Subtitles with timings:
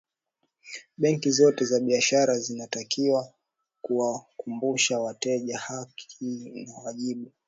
[0.97, 3.33] benki zote za biashara zinatakiwa
[3.81, 7.31] kuwakumbusha wateja haki na wajibu